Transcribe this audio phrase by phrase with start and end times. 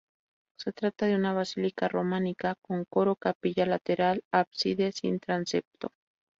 [0.57, 5.91] Se trata de una basílica románica con coro, capilla lateral, ábside sin transepto.